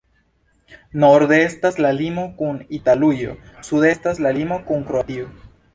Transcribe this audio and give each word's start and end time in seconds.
Norde 1.03 1.37
estas 1.49 1.77
la 1.87 1.91
limo 1.99 2.25
kun 2.41 2.59
Italujo, 2.81 3.39
sude 3.71 3.95
estas 3.99 4.27
la 4.27 4.37
limo 4.41 4.63
kun 4.71 4.89
Kroatio. 4.91 5.35